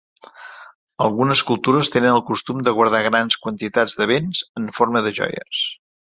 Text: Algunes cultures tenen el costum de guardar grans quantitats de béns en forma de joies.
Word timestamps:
Algunes 1.07 1.41
cultures 1.49 1.91
tenen 1.95 2.13
el 2.19 2.23
costum 2.29 2.63
de 2.67 2.73
guardar 2.77 3.01
grans 3.07 3.37
quantitats 3.43 3.95
de 3.99 4.07
béns 4.13 4.41
en 4.63 4.71
forma 4.79 5.05
de 5.09 5.13
joies. 5.21 5.61